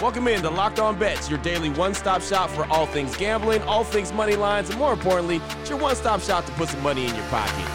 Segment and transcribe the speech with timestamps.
[0.00, 3.60] Welcome in to Locked On Bets, your daily one stop shop for all things gambling,
[3.64, 6.82] all things money lines, and more importantly, it's your one stop shop to put some
[6.82, 7.66] money in your pocket.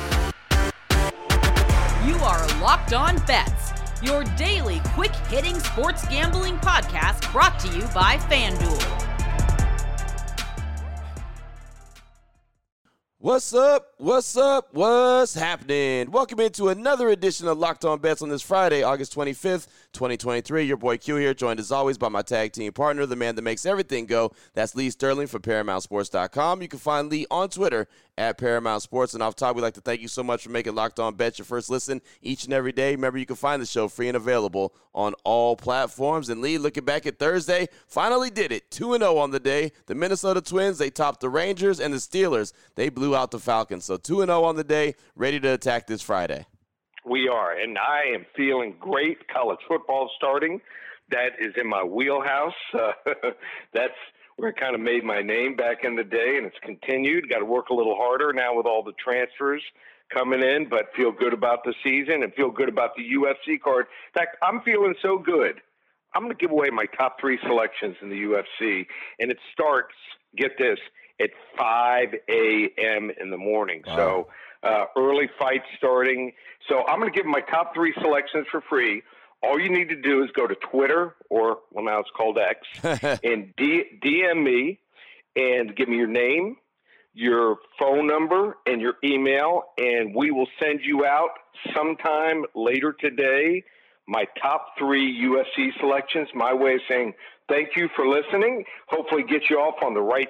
[2.03, 7.83] You are Locked On Bets, your daily quick hitting sports gambling podcast brought to you
[7.93, 9.05] by FanDuel.
[13.25, 13.93] What's up?
[13.97, 14.67] What's up?
[14.71, 16.11] What's happening?
[16.11, 20.63] Welcome into another edition of Locked On Bets on this Friday, August 25th, 2023.
[20.63, 23.41] Your boy Q here, joined as always by my tag team partner, the man that
[23.41, 24.31] makes everything go.
[24.53, 26.61] That's Lee Sterling from ParamountSports.com.
[26.61, 27.87] You can find Lee on Twitter
[28.17, 29.13] at Paramount Sports.
[29.13, 31.39] And off top, we'd like to thank you so much for making Locked On Bets
[31.39, 32.91] your first listen each and every day.
[32.91, 36.29] Remember, you can find the show free and available on all platforms.
[36.29, 38.69] And Lee, looking back at Thursday, finally did it.
[38.71, 39.71] 2 0 on the day.
[39.87, 43.85] The Minnesota Twins, they topped the Rangers, and the Steelers, they blew out the Falcons.
[43.85, 46.45] So 2 0 on the day, ready to attack this Friday.
[47.05, 49.27] We are, and I am feeling great.
[49.27, 50.59] College football starting.
[51.11, 52.53] That is in my wheelhouse.
[52.73, 52.91] Uh,
[53.73, 53.93] that's
[54.37, 57.29] where I kind of made my name back in the day, and it's continued.
[57.29, 59.61] Got to work a little harder now with all the transfers
[60.13, 63.85] coming in, but feel good about the season and feel good about the UFC card.
[64.13, 65.61] In fact, I'm feeling so good.
[66.13, 68.85] I'm going to give away my top three selections in the UFC,
[69.19, 69.93] and it starts,
[70.35, 70.79] get this,
[71.19, 73.11] at 5 a.m.
[73.19, 73.83] in the morning.
[73.85, 73.95] Wow.
[73.95, 74.27] So
[74.65, 76.31] uh, early fight starting.
[76.67, 79.03] So I'm going to give my top three selections for free.
[79.43, 83.19] All you need to do is go to Twitter, or well, now it's called X,
[83.23, 84.79] and D- DM me
[85.35, 86.55] and give me your name,
[87.13, 91.31] your phone number, and your email, and we will send you out
[91.75, 93.63] sometime later today
[94.07, 96.27] my top three UFC selections.
[96.33, 97.13] My way of saying
[97.49, 98.63] thank you for listening.
[98.87, 100.29] Hopefully, get you off on the right,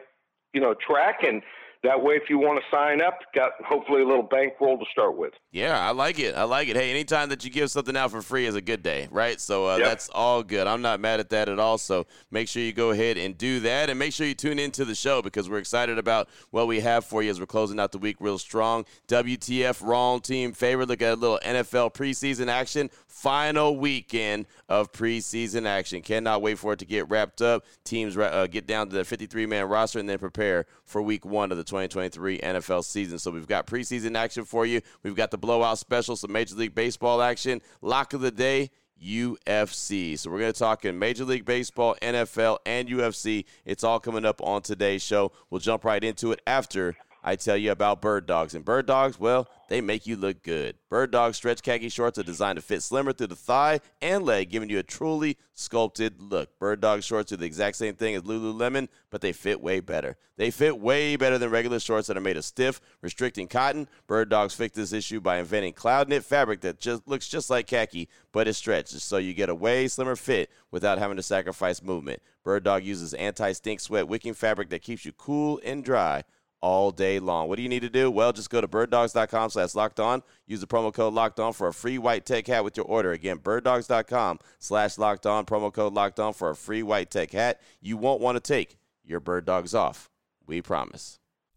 [0.53, 1.41] you know, track and
[1.85, 5.15] that way, if you want to sign up, got hopefully a little bankroll to start
[5.15, 5.33] with.
[5.51, 6.35] Yeah, I like it.
[6.35, 6.75] I like it.
[6.75, 9.39] Hey, anytime that you give something out for free is a good day, right?
[9.39, 9.87] So uh, yep.
[9.87, 10.67] that's all good.
[10.67, 11.77] I'm not mad at that at all.
[11.77, 14.85] So make sure you go ahead and do that, and make sure you tune into
[14.85, 17.91] the show because we're excited about what we have for you as we're closing out
[17.91, 18.85] the week real strong.
[19.07, 20.89] WTF wrong team favorite.
[20.89, 22.89] Look at a little NFL preseason action.
[23.07, 26.01] Final weekend of preseason action.
[26.01, 27.65] Cannot wait for it to get wrapped up.
[27.83, 31.51] Teams uh, get down to the 53 man roster and then prepare for week one
[31.51, 33.19] of the 2023 NFL season.
[33.19, 34.81] So we've got preseason action for you.
[35.03, 37.61] We've got the blowout special, some Major League Baseball action.
[37.81, 38.71] Lock of the day.
[39.03, 40.17] UFC.
[40.17, 43.43] So we're going to talk in Major League Baseball, NFL, and UFC.
[43.65, 45.33] It's all coming up on today's show.
[45.49, 46.95] We'll jump right into it after
[47.27, 48.53] I tell you about bird dogs.
[48.53, 50.75] And bird dogs, well, they make you look good.
[50.89, 54.51] Bird dog stretch khaki shorts are designed to fit slimmer through the thigh and leg,
[54.51, 56.59] giving you a truly sculpted look.
[56.59, 60.17] Bird dog shorts do the exact same thing as Lululemon, but they fit way better.
[60.37, 63.87] They fit way better than regular shorts that are made of stiff, restricting cotton.
[64.05, 67.65] Bird dogs fixed this issue by inventing cloud knit fabric that just looks just like
[67.65, 71.81] khaki, but it stretches, so you get a way slimmer fit without having to sacrifice
[71.81, 72.21] movement.
[72.43, 76.23] Bird dog uses anti-stink sweat wicking fabric that keeps you cool and dry
[76.65, 77.47] all day long.
[77.47, 78.09] What do you need to do?
[78.09, 80.23] Well, just go to birddogs.com slash locked on.
[80.47, 83.11] Use the promo code locked on for a free white tech hat with your order.
[83.11, 85.45] Again, birddogs.com slash locked on.
[85.45, 87.61] Promo code locked on for a free white tech hat.
[87.81, 90.09] You won't want to take your bird dogs off.
[90.47, 91.19] We promise.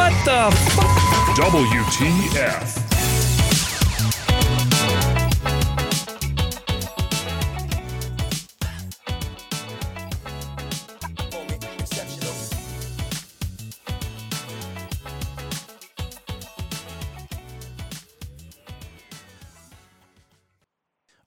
[0.00, 1.36] What the fuck?
[1.36, 2.89] WTF.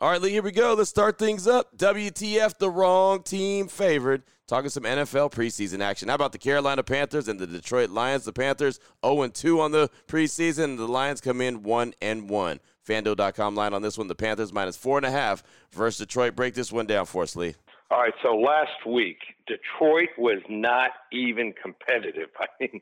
[0.04, 0.74] All right, Lee, here we go.
[0.74, 1.78] Let's start things up.
[1.78, 4.24] WTF, the wrong team favored.
[4.48, 6.10] Talking some NFL preseason action.
[6.10, 8.26] How about the Carolina Panthers and the Detroit Lions?
[8.26, 12.60] The Panthers 0 2 on the preseason, and the Lions come in 1 and 1.
[12.86, 14.10] FanDuel.com line on this one.
[14.10, 15.42] The Panthers minus 4.5
[15.72, 16.36] versus Detroit.
[16.36, 17.56] Break this one down for us, Lee.
[17.90, 22.28] All right, so last week Detroit was not even competitive.
[22.42, 22.82] I mean,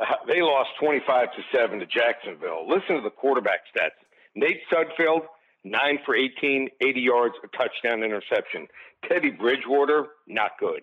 [0.00, 2.66] uh, they lost 25 to 7 to Jacksonville.
[2.66, 3.90] Listen to the quarterback stats.
[4.34, 5.26] Nate Sudfeld,
[5.64, 8.66] 9 for 18, 80 yards, a touchdown interception.
[9.08, 10.82] Teddy Bridgewater, not good.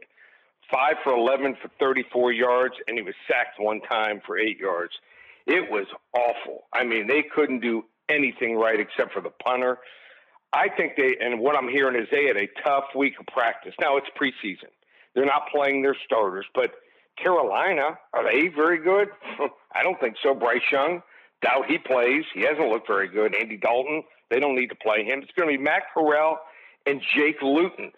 [0.71, 4.93] 5 for 11 for 34 yards, and he was sacked one time for 8 yards.
[5.45, 5.85] It was
[6.15, 6.63] awful.
[6.73, 9.79] I mean, they couldn't do anything right except for the punter.
[10.53, 13.73] I think they, and what I'm hearing is they had a tough week of practice.
[13.81, 14.69] Now it's preseason.
[15.15, 16.71] They're not playing their starters, but
[17.17, 19.09] Carolina, are they very good?
[19.75, 20.33] I don't think so.
[20.33, 21.01] Bryce Young,
[21.43, 22.23] doubt he plays.
[22.33, 23.35] He hasn't looked very good.
[23.35, 25.19] Andy Dalton, they don't need to play him.
[25.21, 26.39] It's going to be Matt Corral
[26.85, 27.91] and Jake Luton.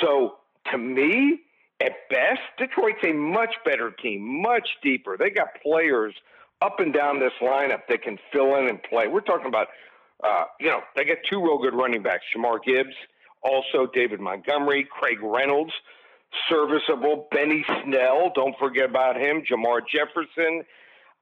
[0.00, 0.36] So
[0.72, 1.40] to me,
[1.80, 5.16] at best, Detroit's a much better team, much deeper.
[5.18, 6.14] They got players
[6.62, 9.08] up and down this lineup that can fill in and play.
[9.08, 9.68] We're talking about,
[10.22, 12.94] uh, you know, they got two real good running backs, Jahmyr Gibbs,
[13.42, 15.72] also David Montgomery, Craig Reynolds,
[16.48, 20.62] serviceable, Benny Snell, don't forget about him, Jermar Jefferson.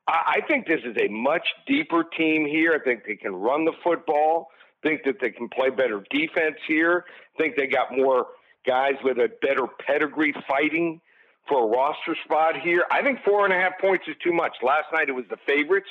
[0.06, 2.78] I, I think this is a much deeper team here.
[2.80, 4.48] I think they can run the football.
[4.82, 7.04] Think that they can play better defense here.
[7.38, 8.26] Think they got more
[8.66, 11.00] guys with a better pedigree fighting
[11.48, 12.84] for a roster spot here.
[12.90, 14.52] I think four and a half points is too much.
[14.62, 15.88] Last night it was the favorites.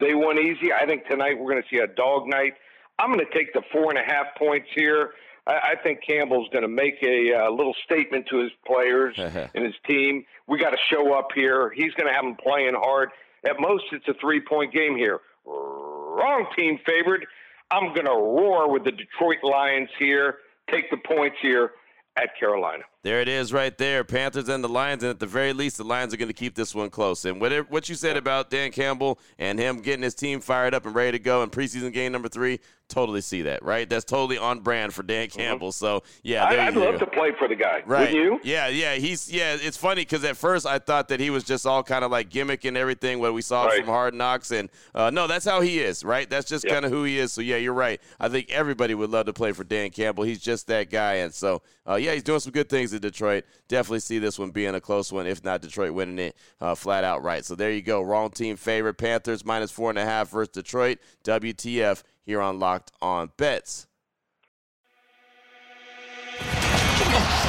[0.00, 0.72] They won easy.
[0.72, 2.54] I think tonight we're going to see a dog night.
[2.98, 5.10] I'm going to take the four and a half points here.
[5.46, 9.64] I, I think Campbell's going to make a uh, little statement to his players and
[9.64, 10.24] his team.
[10.48, 11.72] We got to show up here.
[11.74, 13.10] He's going to have them playing hard.
[13.44, 15.20] At most, it's a three point game here.
[15.44, 17.26] Wrong team favored.
[17.70, 20.36] I'm going to roar with the Detroit Lions here.
[20.70, 21.72] Take the points here
[22.16, 22.84] at Carolina.
[23.02, 24.04] There it is right there.
[24.04, 25.02] Panthers and the Lions.
[25.02, 27.24] And at the very least, the Lions are going to keep this one close.
[27.24, 30.86] And whatever, what you said about Dan Campbell and him getting his team fired up
[30.86, 33.88] and ready to go in preseason game number three, totally see that, right?
[33.88, 35.38] That's totally on brand for Dan mm-hmm.
[35.38, 35.72] Campbell.
[35.72, 36.44] So, yeah.
[36.44, 37.82] I, would love to play for the guy.
[37.86, 38.12] Right.
[38.12, 38.40] Would you?
[38.44, 38.94] Yeah, yeah.
[38.94, 42.04] He's, yeah, it's funny because at first I thought that he was just all kind
[42.04, 43.78] of like gimmick and everything, what we saw right.
[43.78, 44.52] from Hard Knocks.
[44.52, 46.30] And uh, no, that's how he is, right?
[46.30, 46.74] That's just yep.
[46.74, 47.32] kind of who he is.
[47.32, 48.00] So, yeah, you're right.
[48.20, 50.22] I think everybody would love to play for Dan Campbell.
[50.22, 51.14] He's just that guy.
[51.14, 54.50] And so, uh, yeah, he's doing some good things in Detroit definitely see this one
[54.50, 57.44] being a close one, if not Detroit winning it uh, flat out right.
[57.44, 58.02] So there you go.
[58.02, 58.94] Wrong team favorite.
[58.94, 60.98] Panthers minus four and a half versus Detroit.
[61.24, 63.86] WTF here on Locked on Bets.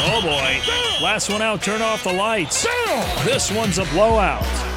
[0.06, 1.04] Oh boy.
[1.04, 2.68] Last one out, turn off the lights.
[3.26, 4.73] This one's a blowout.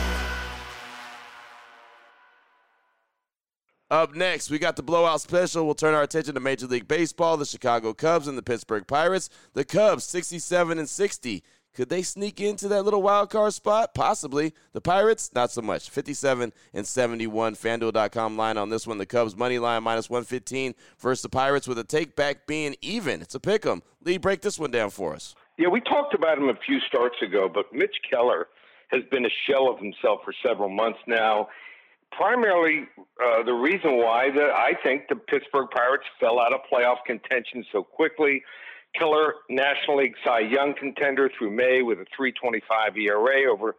[3.89, 5.65] Up next, we got the blowout special.
[5.65, 9.31] We'll turn our attention to Major League Baseball, the Chicago Cubs and the Pittsburgh Pirates.
[9.53, 11.45] The Cubs, 67 and 60.
[11.73, 13.95] Could they sneak into that little wild card spot?
[13.95, 14.55] Possibly.
[14.73, 15.89] The Pirates, not so much.
[15.89, 17.55] 57 and 71.
[17.55, 18.99] FanDuel.com line on this one.
[18.99, 23.23] The Cubs money line minus 115 versus the Pirates with a take back being even.
[23.23, 23.85] It's a pick 'em.
[24.03, 25.37] Lee, break this one down for us.
[25.59, 28.49] Yeah, we talked about him a few starts ago, but Mitch Keller
[28.89, 31.49] has been a shell of himself for several months now
[32.17, 32.87] primarily
[33.23, 37.65] uh, the reason why that I think the Pittsburgh Pirates fell out of playoff contention
[37.73, 38.43] so quickly.
[38.99, 43.77] Keller National League Cy Young contender through May with a 3.25 ERA over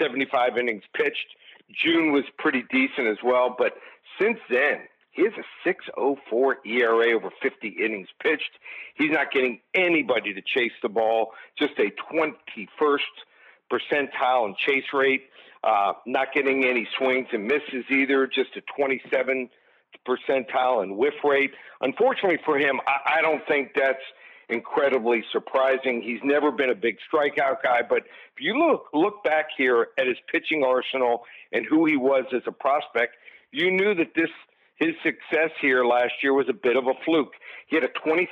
[0.00, 1.34] 75 innings pitched.
[1.70, 3.74] June was pretty decent as well, but
[4.20, 4.80] since then
[5.10, 8.50] he has a 6.04 ERA over 50 innings pitched.
[8.94, 11.32] He's not getting anybody to chase the ball.
[11.58, 12.98] Just a 21st
[13.70, 15.22] percentile in chase rate.
[15.62, 19.48] Uh, not getting any swings and misses either, just a 27
[20.06, 21.52] percentile and whiff rate.
[21.80, 24.02] Unfortunately for him, I, I don't think that's
[24.48, 26.00] incredibly surprising.
[26.02, 30.06] He's never been a big strikeout guy, but if you look look back here at
[30.06, 33.16] his pitching arsenal and who he was as a prospect,
[33.52, 34.30] you knew that this
[34.78, 37.34] his success here last year was a bit of a fluke.
[37.66, 38.26] He had a 26%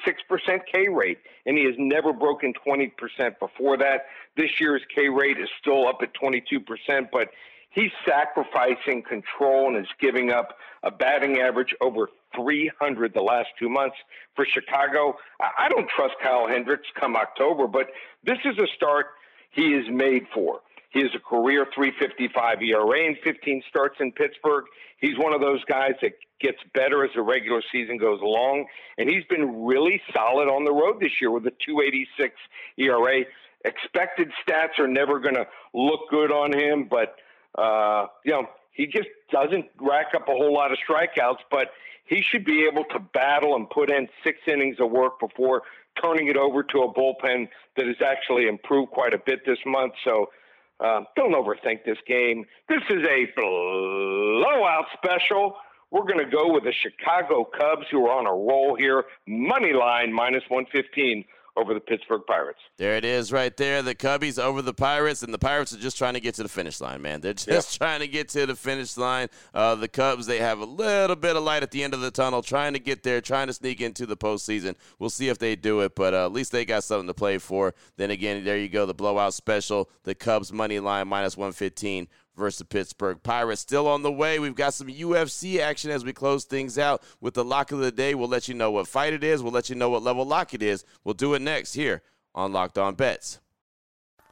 [0.73, 2.93] K rate, and he has never broken 20%
[3.41, 4.07] before that.
[4.37, 7.31] This year's K rate is still up at 22%, but
[7.71, 13.69] he's sacrificing control and is giving up a batting average over 300 the last two
[13.69, 13.97] months
[14.37, 15.17] for Chicago.
[15.41, 17.89] I don't trust Kyle Hendricks come October, but
[18.23, 19.07] this is a start
[19.51, 20.61] he is made for.
[20.97, 24.65] He has a career 355 ERA in 15 starts in Pittsburgh.
[24.99, 28.65] He's one of those guys that gets better as the regular season goes along,
[28.97, 32.35] and he's been really solid on the road this year with a 286
[32.79, 33.25] ERA.
[33.67, 37.17] Expected stats are never going to look good on him, but
[37.59, 41.41] uh, you know he just doesn't rack up a whole lot of strikeouts.
[41.51, 41.73] But
[42.07, 45.65] he should be able to battle and put in six innings of work before
[46.03, 49.93] turning it over to a bullpen that has actually improved quite a bit this month.
[50.03, 50.31] So
[50.81, 52.45] uh, don't overthink this game.
[52.69, 55.57] This is a blowout special.
[55.91, 59.05] We're going to go with the Chicago Cubs, who are on a roll here.
[59.27, 61.25] Money line minus 115
[61.57, 62.59] over the Pittsburgh Pirates.
[62.77, 63.83] There it is right there.
[63.83, 66.49] The Cubbies over the Pirates, and the Pirates are just trying to get to the
[66.49, 67.21] finish line, man.
[67.21, 69.29] They're just trying to get to the finish line.
[69.55, 72.11] Uh, the Cubs, they have a little bit of light at the end of the
[72.11, 74.75] tunnel, trying to get there, trying to sneak into the postseason.
[74.99, 77.39] We'll see if they do it, but uh, at least they got something to play
[77.39, 77.75] for.
[77.97, 79.91] Then again, there you go, the blowout special.
[80.05, 83.61] The Cubs money line minus 115 versus the Pittsburgh Pirates.
[83.61, 84.39] Still on the way.
[84.39, 87.93] We've got some UFC action as we close things out with the lock of the
[87.93, 88.15] day.
[88.15, 89.43] We'll let you know what fight it is.
[89.43, 90.85] We'll let you know what level lock it is.
[91.05, 92.03] We'll do it next here
[92.35, 93.41] on Locked On Bets.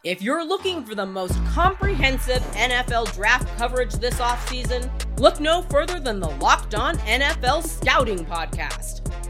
[0.04, 5.98] If you're looking for the most comprehensive NFL draft coverage this offseason, look no further
[5.98, 9.13] than the Locked On NFL Scouting Podcast.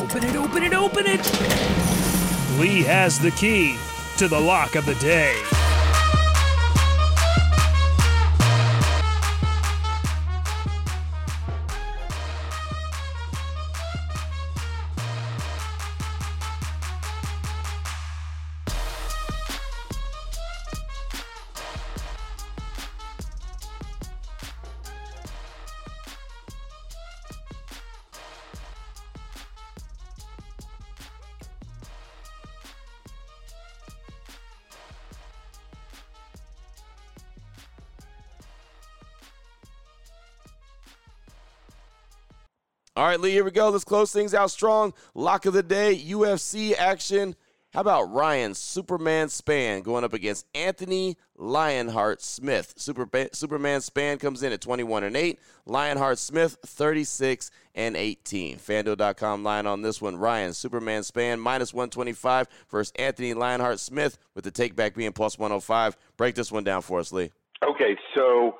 [0.00, 1.20] Open it, open it, open it.
[2.56, 3.76] Lee has the key
[4.16, 5.34] to the lock of the day.
[42.98, 43.68] All right, Lee, here we go.
[43.68, 44.92] Let's close things out strong.
[45.14, 47.36] Lock of the day, UFC action.
[47.72, 52.74] How about Ryan Superman Spann going up against Anthony Lionheart Smith?
[52.76, 55.38] Super, Superman Spann comes in at 21 and 8.
[55.64, 58.58] Lionheart Smith 36 and 18.
[58.58, 60.16] FanDuel.com line on this one.
[60.16, 65.96] Ryan Superman Spann minus 125 versus Anthony Lionheart Smith with the takeback being plus 105.
[66.16, 67.30] Break this one down for us, Lee.
[67.62, 68.58] Okay, so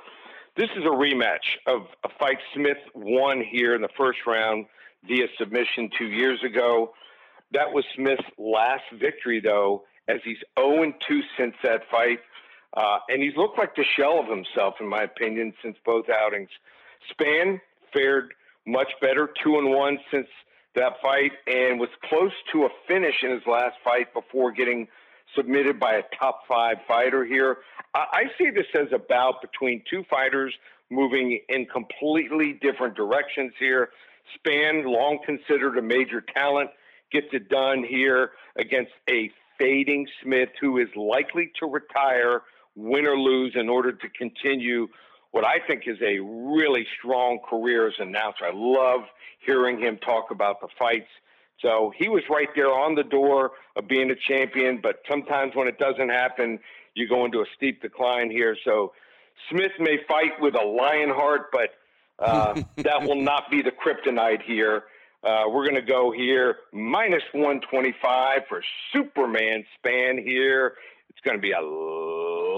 [0.59, 4.67] this is a rematch of a fight Smith won here in the first round
[5.07, 6.93] via submission two years ago.
[7.53, 12.19] That was Smith's last victory, though, as he's 0 2 since that fight.
[12.77, 16.51] Uh, and he's looked like the shell of himself, in my opinion, since both outings.
[17.13, 17.61] Spann
[17.93, 18.35] fared
[18.67, 20.27] much better, 2 and 1 since
[20.75, 24.89] that fight, and was close to a finish in his last fight before getting
[25.37, 27.59] submitted by a top five fighter here.
[27.95, 30.55] I see this as a bout between two fighters
[30.91, 33.91] moving in completely different directions here.
[34.37, 36.71] Spann, long considered a major talent,
[37.11, 42.43] gets it done here against a fading Smith who is likely to retire,
[42.77, 44.89] win or lose, in order to continue
[45.31, 48.45] what I think is a really strong career as an announcer.
[48.45, 49.01] I love
[49.45, 51.09] hearing him talk about the fights.
[51.61, 55.67] So he was right there on the door of being a champion, but sometimes when
[55.67, 56.61] it doesn't happen,
[56.95, 58.57] you go into a steep decline here.
[58.65, 58.93] So
[59.51, 61.71] Smith may fight with a lion heart, but
[62.19, 64.85] uh, that will not be the kryptonite here.
[65.25, 68.63] Uh, we're going to go here minus 125 for
[68.93, 70.75] Superman Spann here.
[71.11, 71.61] It's going to be a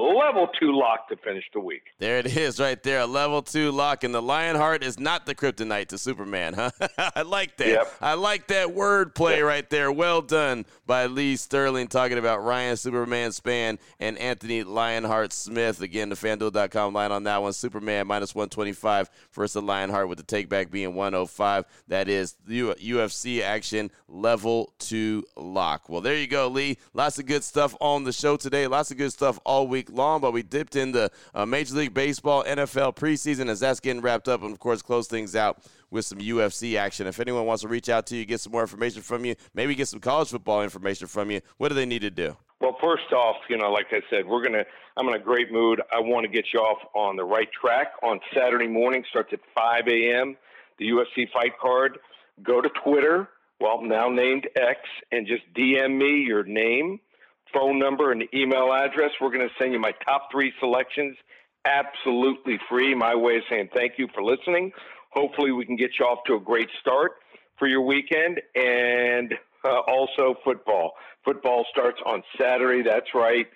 [0.01, 1.83] level two lock to finish the week.
[1.99, 5.35] There it is, right there, a level two lock, and the Lionheart is not the
[5.35, 6.71] kryptonite to Superman, huh?
[7.17, 7.69] I like that.
[7.69, 7.95] Yep.
[8.01, 9.45] I like that word play yep.
[9.45, 9.93] right there.
[9.93, 15.81] Well done by Lee Sterling talking about Ryan Superman Spann and Anthony Lionheart Smith.
[15.81, 17.53] Again, the FanDuel.com line on that one.
[17.53, 21.65] Superman minus 125 versus the Lionheart with the takeback being 105.
[21.89, 25.89] That is UFC action level two lock.
[25.89, 26.79] Well, there you go, Lee.
[26.95, 28.67] Lots of good stuff on the show today.
[28.67, 32.97] Lots of good stuff all long, but we dipped into uh, Major League Baseball, NFL
[32.97, 36.77] preseason as that's getting wrapped up, and of course, close things out with some UFC
[36.77, 37.07] action.
[37.07, 39.75] If anyone wants to reach out to you, get some more information from you, maybe
[39.75, 42.37] get some college football information from you, what do they need to do?
[42.61, 44.65] Well, first off, you know, like I said, we're gonna.
[44.97, 45.81] I'm in a great mood.
[45.93, 49.03] I want to get you off on the right track on Saturday morning.
[49.09, 50.37] Starts at 5 a.m.
[50.79, 51.99] The UFC fight card.
[52.43, 53.29] Go to Twitter,
[53.61, 54.81] well, now named X,
[55.13, 57.01] and just DM me your name
[57.53, 59.11] phone number and email address.
[59.21, 61.17] We're going to send you my top three selections
[61.65, 62.95] absolutely free.
[62.95, 64.73] My way of saying thank you for listening.
[65.11, 67.13] Hopefully, we can get you off to a great start
[67.59, 70.93] for your weekend and uh, also football.
[71.25, 72.83] Football starts on Saturday.
[72.83, 73.47] That's right.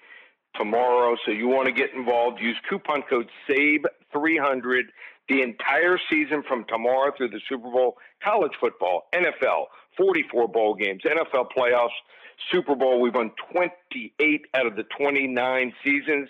[0.57, 1.17] Tomorrow.
[1.25, 4.83] So you want to get involved, use coupon code SAVE300
[5.29, 11.03] the entire season from tomorrow through the Super Bowl, college football, NFL, 44 bowl games,
[11.05, 11.89] NFL playoffs,
[12.51, 13.01] Super Bowl.
[13.01, 16.29] We've won 28 out of the 29 seasons.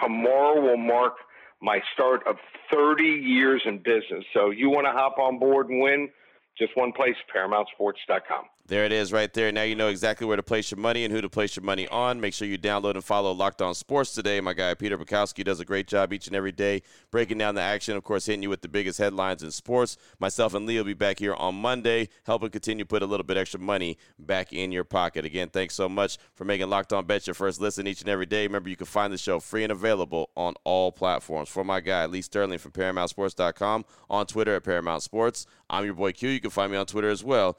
[0.00, 1.14] Tomorrow will mark
[1.60, 2.36] my start of
[2.72, 4.24] 30 years in business.
[4.34, 6.10] So you want to hop on board and win?
[6.58, 8.44] Just one place, ParamountSports.com.
[8.72, 9.52] There it is right there.
[9.52, 11.86] Now you know exactly where to place your money and who to place your money
[11.88, 12.22] on.
[12.22, 14.40] Make sure you download and follow Locked On Sports today.
[14.40, 17.60] My guy Peter Bukowski does a great job each and every day breaking down the
[17.60, 19.98] action, of course, hitting you with the biggest headlines in sports.
[20.18, 23.36] Myself and Lee will be back here on Monday, helping continue put a little bit
[23.36, 25.26] extra money back in your pocket.
[25.26, 28.24] Again, thanks so much for making Locked On Bet your first listen each and every
[28.24, 28.46] day.
[28.46, 31.50] Remember, you can find the show free and available on all platforms.
[31.50, 35.44] For my guy, Lee Sterling from ParamountSports.com, on Twitter at Paramount Sports.
[35.68, 36.30] I'm your boy Q.
[36.30, 37.58] You can find me on Twitter as well